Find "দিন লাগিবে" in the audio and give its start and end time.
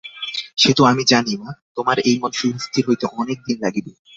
3.47-3.91